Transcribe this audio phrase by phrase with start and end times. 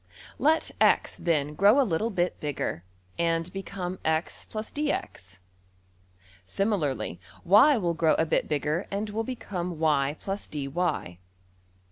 [0.39, 2.83] Let $x$, then, grow a little bit bigger
[3.19, 5.37] and become $x + dx$;
[6.43, 11.19] similarly, $y$~will grow a bit bigger and will become $y + dy$.